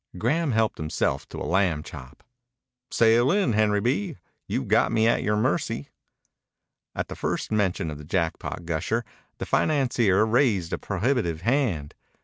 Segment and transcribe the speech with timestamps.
[0.17, 2.23] Graham helped himself to a lamb chop.
[2.89, 4.17] "Sail in, Henry B.
[4.47, 5.89] You've got me at your mercy."
[6.95, 9.05] At the first mention of the Jackpot gusher
[9.37, 11.93] the financier raised a prohibitive hand.